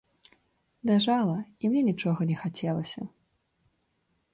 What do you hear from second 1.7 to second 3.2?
мне нічога не хацелася.